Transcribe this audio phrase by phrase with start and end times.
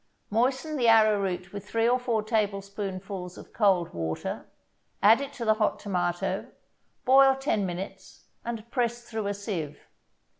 [0.31, 4.47] Moisten the arrowroot with three or four tablespoonfuls of cold water,
[5.03, 6.47] add it to the hot tomato,
[7.05, 9.77] boil ten minutes, and press through a sieve.